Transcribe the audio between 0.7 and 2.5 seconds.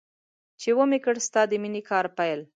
مې وکړ ستا د مینې کار پیل.